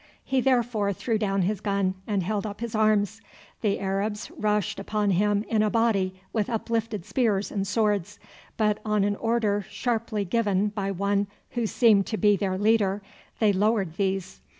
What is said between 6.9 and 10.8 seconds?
spears and swords, but on an order sharply given